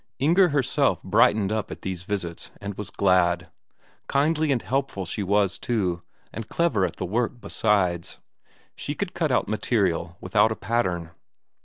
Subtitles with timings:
[0.17, 3.49] Inger herself brightened up at these visits, and was glad;
[4.07, 6.01] kindly and helpful she was too,
[6.33, 8.17] and clever at the work, besides;
[8.75, 11.11] she could cut out material without a pattern.